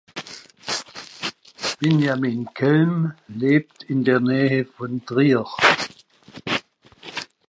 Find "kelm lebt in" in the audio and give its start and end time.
2.55-4.03